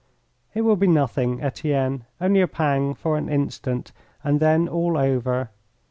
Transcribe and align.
"It 0.55 0.61
will 0.61 0.77
be 0.77 0.87
nothing, 0.87 1.43
Etienne. 1.43 2.05
Only 2.19 2.41
a 2.41 2.47
pang 2.47 2.95
for 2.95 3.19
an 3.19 3.29
instant 3.29 3.91
and 4.23 4.39
then 4.39 4.67
all 4.67 4.97
over. 4.97 5.51